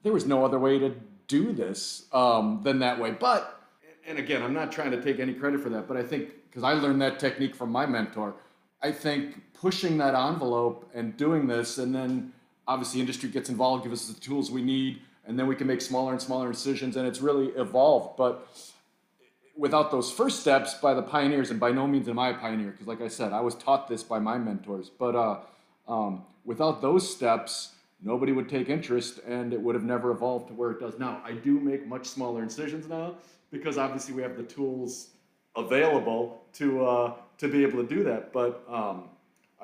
there 0.05 0.13
was 0.13 0.27
no 0.27 0.45
other 0.45 0.59
way 0.59 0.79
to 0.79 0.95
do 1.27 1.53
this 1.53 2.07
um, 2.13 2.61
than 2.63 2.79
that 2.79 2.99
way. 2.99 3.11
But 3.11 3.61
and 4.07 4.19
again, 4.19 4.43
I'm 4.43 4.55
not 4.55 4.71
trying 4.71 4.93
to 4.93 5.03
take 5.03 5.19
any 5.19 5.35
credit 5.35 5.61
for 5.61 5.71
that, 5.71 5.89
but 5.89 5.97
I 5.97 6.05
think 6.05 6.31
because 6.49 6.63
I 6.63 6.75
learned 6.75 7.03
that 7.03 7.19
technique 7.19 7.57
from 7.57 7.73
my 7.73 7.87
mentor, 7.87 8.37
I 8.81 8.93
think 8.93 9.43
pushing 9.55 9.99
that 9.99 10.15
envelope 10.15 10.89
and 10.95 11.17
doing 11.17 11.49
this, 11.49 11.79
and 11.79 11.93
then 11.93 12.33
obviously 12.69 13.01
industry 13.01 13.29
gets 13.31 13.49
involved, 13.49 13.83
give 13.83 13.93
us 13.93 14.07
the 14.07 14.21
tools 14.21 14.53
we 14.53 14.63
need 14.63 15.01
and 15.27 15.39
then 15.39 15.47
we 15.47 15.57
can 15.57 15.67
make 15.67 15.81
smaller 15.81 16.13
and 16.13 16.21
smaller 16.21 16.49
incisions, 16.49 16.97
and 16.97 17.07
it's 17.07 17.21
really 17.21 17.49
evolved. 17.49 18.17
But 18.17 18.49
without 19.57 19.91
those 19.91 20.11
first 20.11 20.41
steps 20.41 20.75
by 20.75 20.95
the 20.95 21.03
pioneers, 21.03 21.51
and 21.51 21.59
by 21.59 21.71
no 21.71 21.87
means 21.87 22.09
am 22.09 22.19
I 22.19 22.31
a 22.31 22.35
pioneer, 22.35 22.71
because 22.71 22.87
like 22.87 23.01
I 23.01 23.09
said, 23.09 23.33
I 23.33 23.41
was 23.41 23.55
taught 23.55 23.89
this 23.89 24.03
by 24.03 24.19
my 24.19 24.39
mentors. 24.39 24.91
But 24.91 25.15
uh, 25.15 25.41
um, 25.89 26.25
without 26.45 26.83
those 26.83 27.09
steps, 27.15 27.73
nobody 28.03 28.33
would 28.33 28.49
take 28.49 28.69
interest, 28.69 29.21
and 29.27 29.53
it 29.53 29.61
would 29.61 29.75
have 29.75 29.85
never 29.85 30.11
evolved 30.11 30.49
to 30.49 30.55
where 30.55 30.71
it 30.71 30.81
does 30.81 30.99
now. 30.99 31.23
I 31.25 31.33
do 31.33 31.59
make 31.61 31.87
much 31.87 32.07
smaller 32.07 32.43
incisions 32.43 32.89
now 32.89 33.15
because 33.51 33.79
obviously 33.79 34.15
we 34.15 34.23
have 34.23 34.37
the 34.37 34.43
tools 34.43 35.11
available 35.57 36.43
to 36.55 36.85
uh, 36.85 37.15
to 37.39 37.49
be 37.49 37.63
able 37.63 37.83
to 37.83 37.95
do 37.95 38.03
that. 38.05 38.33
But 38.33 38.65
um, 38.69 39.09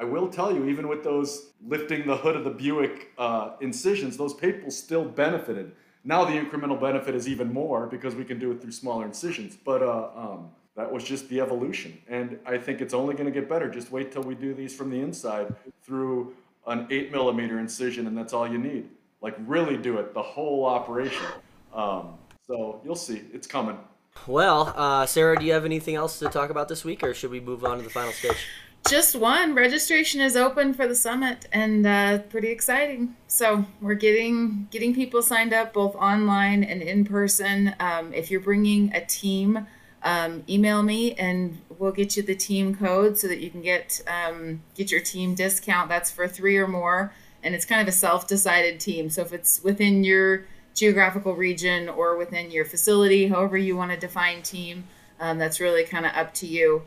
I 0.01 0.05
will 0.05 0.29
tell 0.29 0.51
you, 0.51 0.67
even 0.67 0.89
with 0.89 1.05
those 1.05 1.51
lifting 1.67 2.07
the 2.07 2.17
hood 2.17 2.35
of 2.35 2.43
the 2.43 2.51
Buick 2.51 3.11
uh, 3.19 3.51
incisions, 3.61 4.17
those 4.17 4.33
people 4.33 4.71
still 4.71 5.05
benefited. 5.05 5.73
Now 6.05 6.25
the 6.25 6.33
incremental 6.33 6.81
benefit 6.81 7.15
is 7.15 7.29
even 7.29 7.53
more 7.53 7.87
because 7.87 8.15
we 8.15 8.25
can 8.25 8.39
do 8.39 8.51
it 8.51 8.63
through 8.63 8.73
smaller 8.73 9.05
incisions. 9.05 9.57
But 9.63 9.83
uh, 9.83 10.09
um, 10.17 10.51
that 10.75 10.91
was 10.91 11.05
just 11.05 11.29
the 11.29 11.43
evolution. 11.43 12.01
And 12.09 12.39
I 12.47 12.57
think 12.57 12.81
it's 12.81 12.95
only 12.95 13.13
going 13.13 13.27
to 13.27 13.31
get 13.31 13.47
better. 13.47 13.69
Just 13.69 13.93
wait 13.93 14.11
till 14.11 14.23
we 14.23 14.35
do 14.35 14.55
these 14.55 14.75
from 14.75 14.89
the 14.89 14.99
inside 14.99 15.55
through 15.83 16.35
an 16.67 16.87
8 16.91 17.13
millimeter 17.13 17.59
incision, 17.59 18.07
and 18.07 18.17
that's 18.17 18.33
all 18.33 18.49
you 18.49 18.59
need. 18.59 18.89
Like, 19.21 19.35
really 19.41 19.77
do 19.77 19.99
it, 19.99 20.15
the 20.15 20.23
whole 20.23 20.65
operation. 20.65 21.27
Um, 21.75 22.15
so 22.47 22.81
you'll 22.85 22.97
see, 22.97 23.23
it's 23.35 23.47
coming. 23.47 23.79
Well, 24.27 24.73
uh, 24.77 25.05
Sarah, 25.05 25.39
do 25.39 25.45
you 25.45 25.53
have 25.53 25.67
anything 25.67 25.95
else 25.95 26.19
to 26.21 26.29
talk 26.31 26.49
about 26.49 26.69
this 26.69 26.85
week, 26.85 27.03
or 27.03 27.13
should 27.13 27.31
we 27.31 27.41
move 27.41 27.65
on 27.65 27.77
to 27.77 27.83
the 27.83 27.91
final 27.91 28.13
stage? 28.13 28.47
Just 28.89 29.15
one. 29.15 29.55
Registration 29.55 30.21
is 30.21 30.37
open 30.37 30.75
for 30.75 30.89
the 30.89 30.97
summit, 30.97 31.47
and 31.53 31.87
uh, 31.87 32.19
pretty 32.19 32.49
exciting. 32.49 33.15
So 33.29 33.67
we're 33.81 33.95
getting 33.95 34.67
getting 34.71 34.95
people 34.95 35.23
signed 35.23 35.53
up 35.53 35.73
both 35.73 35.95
online 35.95 36.65
and 36.65 36.83
in 36.83 37.05
person. 37.05 37.75
Um, 37.79 38.13
if 38.13 38.31
you're 38.31 38.41
bringing 38.41 38.93
a 38.93 39.05
team, 39.05 39.67
um, 40.03 40.43
email 40.49 40.83
me 40.83 41.13
and 41.15 41.59
we'll 41.79 41.93
get 41.93 42.17
you 42.17 42.23
the 42.23 42.35
team 42.35 42.75
code 42.75 43.19
so 43.19 43.29
that 43.29 43.39
you 43.39 43.51
can 43.51 43.61
get 43.61 44.01
um, 44.09 44.63
get 44.75 44.91
your 44.91 45.01
team 45.01 45.35
discount. 45.35 45.89
That's 45.89 46.11
for 46.11 46.27
three 46.27 46.57
or 46.57 46.67
more, 46.67 47.13
and 47.45 47.55
it's 47.55 47.65
kind 47.65 47.83
of 47.83 47.87
a 47.87 47.93
self-decided 47.93 48.81
team. 48.81 49.09
So 49.09 49.23
if 49.23 49.33
it's 49.33 49.63
within 49.63 50.03
your 50.03 50.47
geographical 50.75 51.37
region 51.37 51.89
or 51.89 52.17
within 52.17 52.51
your 52.51 52.65
facility, 52.65 53.29
however 53.29 53.57
you 53.57 53.77
want 53.77 53.93
to 53.93 53.97
define 53.97 54.43
team, 54.43 54.85
um, 55.21 55.39
that's 55.39 55.61
really 55.61 55.85
kind 55.85 56.07
of 56.07 56.13
up 56.17 56.35
to 56.35 56.47
you. 56.47 56.83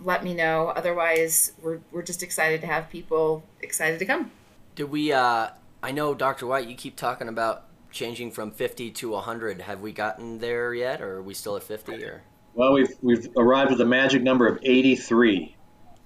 Let 0.00 0.22
me 0.22 0.34
know. 0.34 0.68
Otherwise, 0.68 1.52
we're, 1.62 1.80
we're 1.90 2.02
just 2.02 2.22
excited 2.22 2.60
to 2.60 2.66
have 2.66 2.88
people 2.90 3.42
excited 3.60 3.98
to 3.98 4.04
come. 4.04 4.30
Did 4.74 4.90
we, 4.90 5.12
uh, 5.12 5.48
I 5.82 5.90
know, 5.90 6.14
Dr. 6.14 6.46
White, 6.46 6.68
you 6.68 6.76
keep 6.76 6.96
talking 6.96 7.28
about 7.28 7.64
changing 7.90 8.30
from 8.30 8.50
50 8.50 8.90
to 8.92 9.10
100. 9.10 9.62
Have 9.62 9.80
we 9.80 9.92
gotten 9.92 10.38
there 10.38 10.72
yet, 10.74 11.00
or 11.00 11.16
are 11.16 11.22
we 11.22 11.34
still 11.34 11.56
at 11.56 11.62
50? 11.62 12.04
Or 12.04 12.22
Well, 12.54 12.72
we've, 12.72 12.94
we've 13.02 13.28
arrived 13.36 13.72
at 13.72 13.78
the 13.78 13.86
magic 13.86 14.22
number 14.22 14.46
of 14.46 14.58
83. 14.62 15.56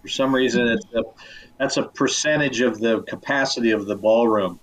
For 0.01 0.09
some 0.09 0.35
reason, 0.35 0.69
it's 0.69 0.87
a, 0.95 1.03
that's 1.59 1.77
a 1.77 1.85
percentage 1.85 2.61
of 2.61 2.81
the 2.81 3.03
capacity 3.03 3.71
of 3.73 3.87
the 3.87 3.97
ballroom. 3.97 4.59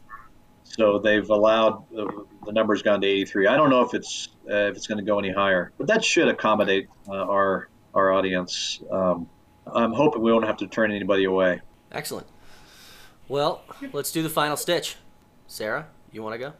So 0.63 0.99
they've 0.99 1.27
allowed 1.29 1.89
the, 1.91 2.25
the 2.45 2.51
number's 2.51 2.81
gone 2.81 3.01
to 3.01 3.07
83. 3.07 3.47
I 3.47 3.55
don't 3.55 3.69
know 3.69 3.81
if 3.81 3.93
it's 3.93 4.29
uh, 4.49 4.69
if 4.69 4.75
it's 4.75 4.87
going 4.87 4.99
to 4.99 5.03
go 5.03 5.17
any 5.17 5.31
higher, 5.31 5.71
but 5.77 5.87
that 5.87 6.03
should 6.03 6.27
accommodate 6.27 6.87
uh, 7.07 7.13
our 7.13 7.69
our 7.93 8.11
audience. 8.11 8.81
Um, 8.91 9.29
I'm 9.73 9.93
hoping 9.93 10.21
we 10.21 10.31
won't 10.31 10.45
have 10.45 10.57
to 10.57 10.67
turn 10.67 10.91
anybody 10.91 11.25
away. 11.25 11.61
Excellent. 11.91 12.27
Well, 13.27 13.61
let's 13.93 14.11
do 14.11 14.23
the 14.23 14.29
final 14.29 14.57
stitch. 14.57 14.95
Sarah, 15.47 15.87
you 16.11 16.23
want 16.23 16.33
to 16.33 16.39
go? 16.39 16.53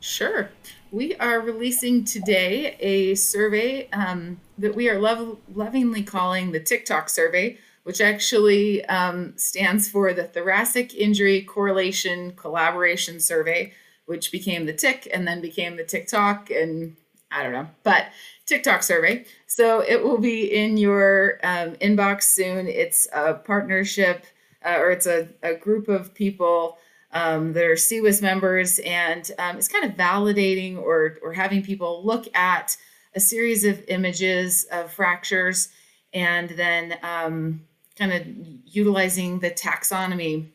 Sure. 0.00 0.50
We 0.92 1.16
are 1.16 1.40
releasing 1.40 2.04
today 2.04 2.76
a 2.78 3.14
survey 3.16 3.88
um, 3.90 4.40
that 4.58 4.74
we 4.74 4.88
are 4.88 5.00
lov- 5.00 5.38
lovingly 5.52 6.02
calling 6.02 6.52
the 6.52 6.60
TikTok 6.60 7.08
survey, 7.08 7.58
which 7.82 8.00
actually 8.00 8.84
um, 8.86 9.34
stands 9.36 9.88
for 9.88 10.12
the 10.12 10.24
Thoracic 10.24 10.94
Injury 10.94 11.42
Correlation 11.42 12.32
Collaboration 12.36 13.18
Survey, 13.18 13.72
which 14.06 14.30
became 14.30 14.66
the 14.66 14.72
TIC 14.72 15.08
and 15.12 15.26
then 15.26 15.40
became 15.40 15.76
the 15.76 15.84
TikTok, 15.84 16.50
and 16.50 16.96
I 17.30 17.42
don't 17.42 17.52
know, 17.52 17.68
but 17.82 18.06
TikTok 18.46 18.82
survey. 18.82 19.24
So 19.46 19.80
it 19.80 20.02
will 20.02 20.18
be 20.18 20.54
in 20.54 20.76
your 20.76 21.40
um, 21.42 21.72
inbox 21.76 22.22
soon. 22.22 22.68
It's 22.68 23.08
a 23.12 23.34
partnership, 23.34 24.24
uh, 24.64 24.76
or 24.78 24.90
it's 24.92 25.06
a, 25.06 25.28
a 25.42 25.54
group 25.54 25.88
of 25.88 26.14
people 26.14 26.78
um, 27.12 27.52
that 27.54 27.64
are 27.64 27.74
CWIS 27.74 28.22
members, 28.22 28.78
and 28.80 29.30
um, 29.38 29.56
it's 29.56 29.68
kind 29.68 29.84
of 29.84 29.92
validating 29.92 30.76
or, 30.76 31.18
or 31.22 31.32
having 31.32 31.62
people 31.62 32.04
look 32.04 32.26
at 32.36 32.76
a 33.14 33.20
series 33.20 33.64
of 33.64 33.82
images 33.88 34.64
of 34.70 34.92
fractures 34.92 35.70
and 36.12 36.50
then 36.50 36.98
um, 37.02 37.62
kind 37.98 38.12
of 38.12 38.22
utilizing 38.66 39.38
the 39.38 39.50
taxonomy 39.50 40.48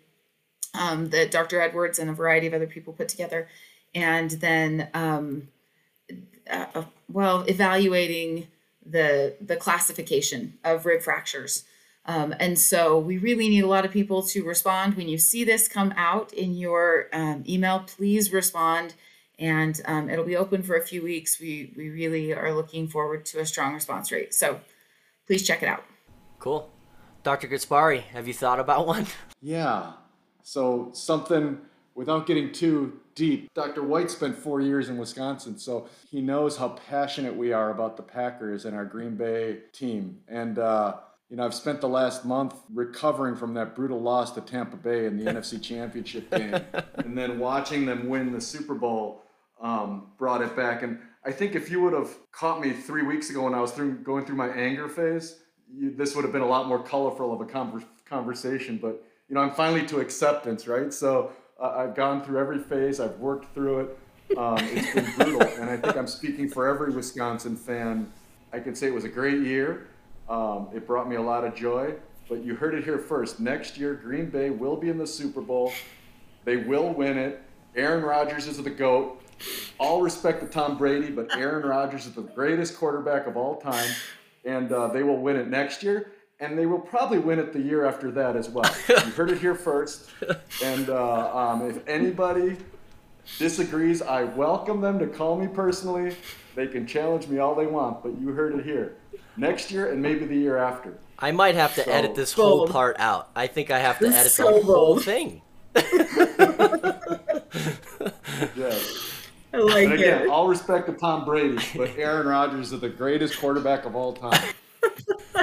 um, 0.79 1.09
that 1.09 1.31
Dr. 1.31 1.59
Edwards 1.59 1.99
and 1.99 2.09
a 2.09 2.13
variety 2.13 2.47
of 2.47 2.53
other 2.53 2.67
people 2.67 2.93
put 2.93 3.09
together, 3.09 3.47
and 3.95 4.31
then 4.31 4.87
um, 4.93 5.47
uh, 6.49 6.65
uh, 6.75 6.83
well 7.11 7.41
evaluating 7.41 8.47
the 8.85 9.35
the 9.41 9.55
classification 9.55 10.57
of 10.63 10.85
rib 10.85 11.01
fractures. 11.01 11.63
Um, 12.05 12.33
and 12.39 12.57
so 12.57 12.97
we 12.97 13.17
really 13.17 13.47
need 13.47 13.63
a 13.63 13.67
lot 13.67 13.85
of 13.85 13.91
people 13.91 14.23
to 14.23 14.43
respond. 14.43 14.95
When 14.95 15.07
you 15.07 15.17
see 15.17 15.43
this 15.43 15.67
come 15.67 15.93
out 15.95 16.33
in 16.33 16.55
your 16.55 17.07
um, 17.13 17.43
email, 17.47 17.83
please 17.85 18.33
respond. 18.33 18.95
And 19.37 19.79
um, 19.85 20.09
it'll 20.09 20.25
be 20.25 20.35
open 20.35 20.63
for 20.63 20.75
a 20.75 20.81
few 20.81 21.03
weeks. 21.03 21.39
We, 21.39 21.73
we 21.75 21.89
really 21.89 22.33
are 22.33 22.53
looking 22.53 22.87
forward 22.87 23.25
to 23.27 23.39
a 23.39 23.45
strong 23.45 23.73
response 23.73 24.11
rate. 24.11 24.33
So 24.33 24.61
please 25.27 25.45
check 25.45 25.61
it 25.61 25.69
out. 25.69 25.83
Cool. 26.39 26.71
Dr. 27.23 27.47
Gasparri, 27.47 28.01
have 28.01 28.27
you 28.27 28.33
thought 28.33 28.59
about 28.59 28.87
one? 28.95 29.05
Yeah. 29.41 29.93
So 30.43 30.89
something 30.93 31.59
without 32.01 32.25
getting 32.25 32.51
too 32.51 32.99
deep. 33.13 33.53
Dr. 33.53 33.83
White 33.83 34.09
spent 34.09 34.35
four 34.35 34.59
years 34.59 34.89
in 34.89 34.97
Wisconsin, 34.97 35.55
so 35.55 35.87
he 36.09 36.19
knows 36.19 36.57
how 36.57 36.69
passionate 36.69 37.35
we 37.35 37.53
are 37.53 37.69
about 37.69 37.95
the 37.95 38.01
Packers 38.01 38.65
and 38.65 38.75
our 38.75 38.85
Green 38.85 39.15
Bay 39.15 39.59
team. 39.71 40.17
And 40.27 40.57
uh, 40.57 40.95
you 41.29 41.37
know, 41.37 41.45
I've 41.45 41.53
spent 41.53 41.79
the 41.79 41.87
last 41.87 42.25
month 42.25 42.55
recovering 42.73 43.35
from 43.35 43.53
that 43.53 43.75
brutal 43.75 44.01
loss 44.01 44.31
to 44.31 44.41
Tampa 44.41 44.77
Bay 44.77 45.05
in 45.05 45.15
the 45.15 45.25
NFC 45.31 45.61
Championship 45.61 46.31
game, 46.31 46.55
and 46.95 47.15
then 47.15 47.37
watching 47.37 47.85
them 47.85 48.09
win 48.09 48.31
the 48.31 48.41
Super 48.41 48.73
Bowl 48.73 49.21
um, 49.61 50.07
brought 50.17 50.41
it 50.41 50.55
back. 50.55 50.81
And 50.81 50.97
I 51.23 51.31
think 51.31 51.53
if 51.53 51.69
you 51.69 51.81
would 51.81 51.93
have 51.93 52.09
caught 52.31 52.61
me 52.61 52.71
three 52.71 53.03
weeks 53.03 53.29
ago 53.29 53.43
when 53.43 53.53
I 53.53 53.61
was 53.61 53.73
through, 53.73 53.99
going 53.99 54.25
through 54.25 54.37
my 54.37 54.49
anger 54.49 54.89
phase, 54.89 55.37
you, 55.71 55.95
this 55.95 56.15
would 56.15 56.23
have 56.23 56.33
been 56.33 56.41
a 56.41 56.47
lot 56.47 56.67
more 56.67 56.81
colorful 56.81 57.31
of 57.31 57.41
a 57.41 57.45
conver- 57.45 57.85
conversation. 58.05 58.79
But 58.81 59.05
you 59.29 59.35
know, 59.35 59.41
I'm 59.41 59.51
finally 59.51 59.85
to 59.85 59.99
acceptance, 59.99 60.67
right? 60.67 60.91
So 60.91 61.31
I've 61.61 61.95
gone 61.95 62.23
through 62.23 62.39
every 62.39 62.59
phase. 62.59 62.99
I've 62.99 63.17
worked 63.19 63.53
through 63.53 63.81
it. 63.81 64.37
Um, 64.37 64.57
it's 64.59 64.93
been 64.93 65.11
brutal, 65.15 65.41
and 65.41 65.69
I 65.69 65.77
think 65.77 65.95
I'm 65.97 66.07
speaking 66.07 66.49
for 66.49 66.67
every 66.67 66.91
Wisconsin 66.91 67.55
fan. 67.55 68.11
I 68.53 68.59
can 68.59 68.75
say 68.75 68.87
it 68.87 68.93
was 68.93 69.03
a 69.03 69.09
great 69.09 69.41
year. 69.41 69.87
Um, 70.29 70.69
it 70.73 70.87
brought 70.87 71.09
me 71.09 71.17
a 71.17 71.21
lot 71.21 71.43
of 71.43 71.53
joy. 71.55 71.93
But 72.29 72.45
you 72.45 72.55
heard 72.55 72.73
it 72.75 72.85
here 72.85 72.97
first. 72.97 73.41
Next 73.41 73.77
year, 73.77 73.93
Green 73.93 74.29
Bay 74.29 74.49
will 74.49 74.77
be 74.77 74.87
in 74.87 74.97
the 74.97 75.05
Super 75.05 75.41
Bowl. 75.41 75.73
They 76.45 76.55
will 76.55 76.93
win 76.93 77.17
it. 77.17 77.41
Aaron 77.75 78.03
Rodgers 78.03 78.47
is 78.47 78.61
the 78.61 78.69
GOAT. 78.69 79.21
All 79.77 80.01
respect 80.01 80.39
to 80.41 80.47
Tom 80.47 80.77
Brady, 80.77 81.09
but 81.09 81.35
Aaron 81.35 81.67
Rodgers 81.67 82.05
is 82.05 82.13
the 82.13 82.21
greatest 82.21 82.77
quarterback 82.77 83.27
of 83.27 83.35
all 83.35 83.57
time. 83.57 83.89
And 84.45 84.71
uh, 84.71 84.87
they 84.87 85.03
will 85.03 85.17
win 85.17 85.35
it 85.35 85.49
next 85.49 85.83
year. 85.83 86.13
And 86.41 86.57
they 86.57 86.65
will 86.65 86.79
probably 86.79 87.19
win 87.19 87.39
it 87.39 87.53
the 87.53 87.61
year 87.61 87.85
after 87.85 88.11
that 88.11 88.35
as 88.35 88.49
well. 88.49 88.65
You 88.89 88.95
heard 89.11 89.29
it 89.31 89.37
here 89.39 89.55
first. 89.55 90.09
And 90.63 90.89
uh, 90.89 91.35
um, 91.37 91.69
if 91.69 91.87
anybody 91.87 92.57
disagrees, 93.37 94.01
I 94.01 94.23
welcome 94.23 94.81
them 94.81 94.97
to 94.99 95.07
call 95.07 95.37
me 95.37 95.47
personally. 95.47 96.15
They 96.55 96.67
can 96.67 96.87
challenge 96.87 97.27
me 97.27 97.37
all 97.37 97.53
they 97.55 97.67
want, 97.67 98.01
but 98.03 98.19
you 98.19 98.29
heard 98.29 98.57
it 98.59 98.65
here. 98.65 98.95
Next 99.37 99.71
year 99.71 99.91
and 99.91 100.01
maybe 100.01 100.25
the 100.25 100.35
year 100.35 100.57
after. 100.57 100.97
I 101.19 101.31
might 101.31 101.55
have 101.55 101.75
to 101.75 101.83
So- 101.83 101.91
edit 101.91 102.15
this 102.15 102.33
whole 102.33 102.59
Bold. 102.65 102.71
part 102.71 102.95
out. 102.99 103.29
I 103.35 103.45
think 103.47 103.69
I 103.69 103.79
have 103.79 103.99
to 103.99 104.05
This 104.07 104.15
edit 104.15 104.31
so 104.31 104.45
the 104.45 104.51
whole 104.65 104.95
bold. 104.95 105.03
thing. 105.05 105.41
Yes. 108.57 108.97
I 109.53 109.57
like 109.57 109.83
And 109.85 109.93
again, 109.93 110.21
it. 110.23 110.29
all 110.29 110.47
respect 110.47 110.87
to 110.87 110.93
Tom 110.93 111.25
Brady, 111.25 111.57
but 111.75 111.91
Aaron 111.97 112.27
Rodgers 112.27 112.71
is 112.71 112.79
the 112.79 112.89
greatest 112.89 113.37
quarterback 113.39 113.85
of 113.85 113.95
all 113.95 114.13
time. 114.13 114.41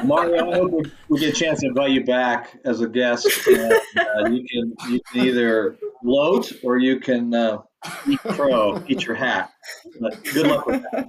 Mario, 0.04 0.50
I 0.50 0.54
hope 0.56 0.72
we, 0.72 0.90
we 1.08 1.20
get 1.20 1.30
a 1.34 1.36
chance 1.36 1.60
to 1.60 1.66
invite 1.68 1.90
you 1.90 2.04
back 2.04 2.56
as 2.64 2.80
a 2.80 2.88
guest. 2.88 3.28
And, 3.46 3.72
uh, 3.72 4.28
you 4.30 4.44
can 4.50 4.74
you 4.90 5.00
can 5.12 5.20
either 5.26 5.76
gloat 6.02 6.52
or 6.62 6.78
you 6.78 7.00
can 7.00 7.34
uh, 7.34 7.58
eat 8.08 8.20
crow, 8.20 8.82
eat 8.88 9.04
your 9.04 9.16
hat. 9.16 9.50
But 10.00 10.22
good 10.24 10.46
luck 10.46 10.66
with 10.66 10.82
that. 10.92 11.08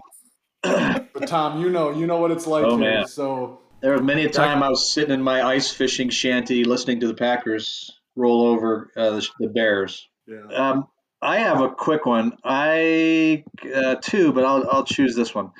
But 1.13 1.27
Tom, 1.27 1.61
you 1.61 1.69
know, 1.69 1.91
you 1.91 2.05
know 2.05 2.17
what 2.17 2.31
it's 2.31 2.45
like 2.45 2.65
Oh, 2.65 2.77
here. 2.77 2.91
man. 2.97 3.07
So 3.07 3.59
There 3.81 3.93
was 3.93 4.01
many 4.01 4.25
a 4.25 4.29
time 4.29 4.61
I 4.61 4.69
was 4.69 4.91
sitting 4.91 5.13
in 5.13 5.21
my 5.21 5.41
ice 5.41 5.71
fishing 5.71 6.09
shanty 6.09 6.65
listening 6.65 6.99
to 6.99 7.07
the 7.07 7.13
Packers 7.13 7.89
roll 8.17 8.45
over 8.47 8.91
uh, 8.97 9.11
the, 9.11 9.27
the 9.39 9.47
Bears. 9.47 10.05
yeah. 10.27 10.45
Um, 10.53 10.87
I 11.21 11.39
have 11.39 11.61
a 11.61 11.69
quick 11.69 12.05
one. 12.05 12.33
I 12.43 13.43
uh, 13.73 13.95
two, 14.01 14.31
but 14.33 14.43
I'll 14.45 14.67
I'll 14.69 14.83
choose 14.85 15.15
this 15.15 15.33
one. 15.35 15.51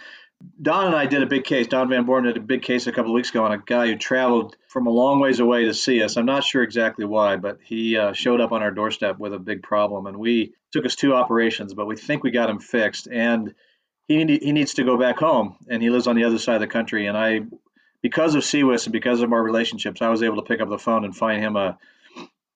Don 0.61 0.87
and 0.87 0.95
I 0.95 1.05
did 1.05 1.21
a 1.21 1.25
big 1.25 1.43
case. 1.43 1.67
Don 1.67 1.89
Van 1.89 2.05
Boerum 2.05 2.23
did 2.23 2.37
a 2.37 2.41
big 2.41 2.61
case 2.61 2.87
a 2.87 2.91
couple 2.91 3.11
of 3.11 3.15
weeks 3.15 3.29
ago 3.29 3.43
on 3.43 3.51
a 3.51 3.57
guy 3.57 3.87
who 3.87 3.97
traveled 3.97 4.55
from 4.67 4.87
a 4.87 4.89
long 4.89 5.19
ways 5.19 5.39
away 5.39 5.65
to 5.65 5.73
see 5.73 6.01
us. 6.01 6.15
I'm 6.15 6.25
not 6.25 6.43
sure 6.43 6.63
exactly 6.63 7.05
why, 7.05 7.35
but 7.35 7.59
he 7.63 7.97
uh, 7.97 8.13
showed 8.13 8.39
up 8.39 8.53
on 8.53 8.63
our 8.63 8.71
doorstep 8.71 9.19
with 9.19 9.33
a 9.33 9.39
big 9.39 9.63
problem, 9.63 10.05
and 10.05 10.17
we 10.17 10.53
took 10.71 10.85
us 10.85 10.95
two 10.95 11.13
operations, 11.13 11.73
but 11.73 11.87
we 11.87 11.97
think 11.97 12.23
we 12.23 12.31
got 12.31 12.49
him 12.49 12.59
fixed. 12.59 13.07
And 13.11 13.53
he 14.07 14.39
he 14.41 14.51
needs 14.53 14.75
to 14.75 14.83
go 14.83 14.97
back 14.97 15.17
home, 15.19 15.57
and 15.69 15.83
he 15.83 15.89
lives 15.89 16.07
on 16.07 16.15
the 16.15 16.23
other 16.23 16.39
side 16.39 16.55
of 16.55 16.61
the 16.61 16.67
country. 16.67 17.05
And 17.07 17.17
I, 17.17 17.41
because 18.01 18.35
of 18.35 18.43
CWIS 18.43 18.85
and 18.85 18.93
because 18.93 19.21
of 19.21 19.33
our 19.33 19.43
relationships, 19.43 20.01
I 20.01 20.09
was 20.09 20.23
able 20.23 20.37
to 20.37 20.47
pick 20.47 20.61
up 20.61 20.69
the 20.69 20.79
phone 20.79 21.03
and 21.03 21.15
find 21.15 21.43
him 21.43 21.57
a, 21.57 21.77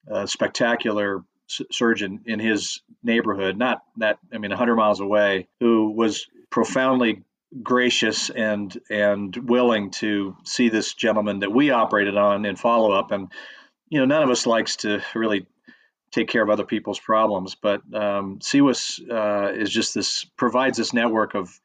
a 0.08 0.28
spectacular 0.28 1.24
surgeon 1.48 2.22
in 2.26 2.40
his 2.40 2.82
neighborhood, 3.04 3.58
not 3.58 3.84
that 3.98 4.20
I 4.34 4.38
mean 4.38 4.52
100 4.52 4.76
miles 4.76 5.02
away, 5.02 5.48
who 5.60 5.92
was 5.92 6.28
profoundly 6.50 7.24
gracious 7.62 8.30
and 8.30 8.76
and 8.90 9.36
willing 9.36 9.92
to 9.92 10.36
see 10.44 10.70
this 10.70 10.94
gentleman 10.94 11.40
that 11.40 11.52
we 11.52 11.70
operated 11.72 12.18
on 12.18 12.46
in 12.46 12.56
follow 12.56 12.92
up. 12.92 13.12
And 13.12 13.32
you 13.90 14.00
know, 14.00 14.06
none 14.06 14.24
of 14.24 14.30
us 14.30 14.48
likes 14.48 14.78
to 14.78 15.02
really 15.14 15.46
take 16.12 16.28
care 16.28 16.44
of 16.44 16.50
other 16.50 16.66
people's 16.66 17.00
problems, 17.00 17.56
but 17.56 17.82
um, 17.94 18.40
CWIS 18.40 19.10
uh, 19.10 19.54
is 19.54 19.70
just 19.70 19.94
this 19.96 20.26
provides 20.38 20.78
this 20.78 20.94
network 20.94 21.34
of 21.36 21.60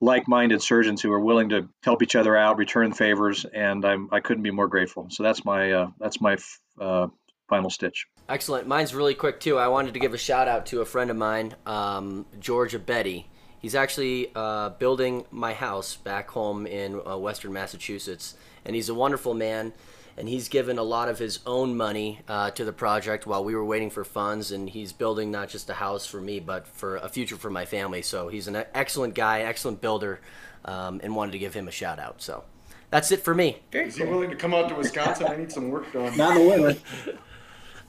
like-minded 0.00 0.60
surgeons 0.60 1.00
who 1.00 1.10
are 1.12 1.20
willing 1.20 1.48
to 1.48 1.68
help 1.82 2.02
each 2.02 2.14
other 2.14 2.36
out, 2.36 2.58
return 2.58 2.92
favors, 2.92 3.46
and 3.46 3.84
I'm 3.84 4.08
I 4.12 4.20
couldn't 4.20 4.42
be 4.42 4.50
more 4.50 4.68
grateful. 4.68 5.08
So 5.10 5.22
that's 5.22 5.44
my 5.44 5.72
uh, 5.72 5.90
that's 5.98 6.20
my 6.20 6.36
uh, 6.80 7.08
final 7.48 7.70
stitch. 7.70 8.06
Excellent. 8.28 8.66
Mine's 8.66 8.94
really 8.94 9.14
quick 9.14 9.40
too. 9.40 9.58
I 9.58 9.68
wanted 9.68 9.94
to 9.94 10.00
give 10.00 10.14
a 10.14 10.18
shout 10.18 10.48
out 10.48 10.66
to 10.66 10.80
a 10.80 10.84
friend 10.84 11.10
of 11.10 11.16
mine, 11.16 11.54
um, 11.64 12.26
George 12.40 12.84
Betty. 12.84 13.30
He's 13.60 13.74
actually 13.74 14.30
uh, 14.34 14.70
building 14.70 15.24
my 15.30 15.54
house 15.54 15.96
back 15.96 16.30
home 16.30 16.66
in 16.66 17.00
uh, 17.06 17.16
Western 17.16 17.52
Massachusetts, 17.52 18.34
and 18.64 18.76
he's 18.76 18.88
a 18.88 18.94
wonderful 18.94 19.34
man. 19.34 19.72
And 20.18 20.30
he's 20.30 20.48
given 20.48 20.78
a 20.78 20.82
lot 20.82 21.10
of 21.10 21.18
his 21.18 21.40
own 21.44 21.76
money 21.76 22.20
uh, 22.26 22.50
to 22.52 22.64
the 22.64 22.72
project 22.72 23.26
while 23.26 23.44
we 23.44 23.54
were 23.54 23.64
waiting 23.64 23.90
for 23.90 24.02
funds. 24.02 24.50
And 24.50 24.70
he's 24.70 24.90
building 24.90 25.30
not 25.30 25.50
just 25.50 25.68
a 25.68 25.74
house 25.74 26.06
for 26.06 26.22
me, 26.22 26.40
but 26.40 26.66
for 26.66 26.96
a 26.96 27.08
future 27.10 27.36
for 27.36 27.50
my 27.50 27.66
family. 27.66 28.00
So 28.00 28.28
he's 28.28 28.48
an 28.48 28.64
excellent 28.72 29.14
guy, 29.14 29.40
excellent 29.40 29.82
builder, 29.82 30.20
um, 30.64 31.02
and 31.04 31.14
wanted 31.14 31.32
to 31.32 31.38
give 31.38 31.52
him 31.52 31.68
a 31.68 31.70
shout 31.70 31.98
out. 31.98 32.22
So 32.22 32.44
that's 32.90 33.12
it 33.12 33.24
for 33.24 33.34
me. 33.34 33.58
Very 33.72 33.88
Is 33.88 33.96
he 33.96 34.04
willing 34.04 34.30
to 34.30 34.36
come 34.36 34.54
out 34.54 34.70
to 34.70 34.74
Wisconsin? 34.74 35.26
I 35.26 35.36
need 35.36 35.52
some 35.52 35.68
work 35.68 35.92
done. 35.92 36.16
Not 36.16 36.34
the 36.34 36.40
winner. 36.40 36.76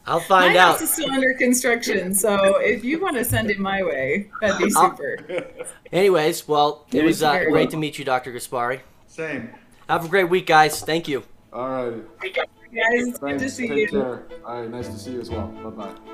I'll 0.08 0.20
My 0.22 0.26
find 0.26 0.58
out. 0.58 0.72
house 0.74 0.82
is 0.82 0.90
still 0.94 1.12
under 1.12 1.34
construction, 1.34 2.14
so 2.14 2.58
if 2.60 2.84
you 2.84 3.00
want 3.02 3.18
to 3.18 3.26
send 3.26 3.52
it 3.52 3.60
my 3.60 3.84
way, 3.84 4.30
that'd 4.42 4.58
be 4.58 4.74
I'll- 4.76 4.92
super. 4.98 5.46
Anyways, 5.92 6.48
well, 6.48 6.86
it 6.92 6.98
Yeah, 6.98 7.04
was 7.04 7.22
uh, 7.22 7.38
great 7.40 7.52
well. 7.52 7.68
to 7.68 7.78
meet 7.78 8.00
you, 8.00 8.06
Dr. 8.06 8.32
Gasparri. 8.32 8.80
Same. 9.08 9.50
Have 9.90 10.06
a 10.06 10.08
great 10.08 10.30
week, 10.30 10.46
guys. 10.48 10.82
Thank 10.82 11.08
you. 11.08 11.24
All 11.54 11.70
right. 11.70 12.04
Guys, 12.22 12.44
it's 13.08 13.20
good 13.20 13.34
to 13.34 13.40
Thanks. 13.40 13.54
see 13.54 13.68
Take 13.68 13.78
you. 13.78 13.88
care. 14.00 14.24
All 14.46 14.62
right. 14.62 14.70
Nice 14.70 14.88
to 14.88 14.98
see 14.98 15.12
you 15.12 15.22
as 15.22 15.30
well. 15.30 15.48
Bye 15.48 15.70
bye. 15.94 16.14